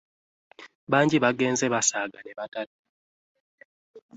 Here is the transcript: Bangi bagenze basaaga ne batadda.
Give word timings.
Bangi 0.91 1.17
bagenze 1.25 1.65
basaaga 1.73 2.19
ne 2.23 2.33
batadda. 2.39 2.79